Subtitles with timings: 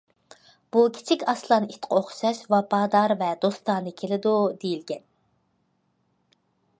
[0.75, 4.35] بۇ كىچىك ئاسلان ئىتقا ئوخشاش ۋاپادار ۋە دوستانە كېلىدۇ،
[4.65, 5.05] دېيىلگەن.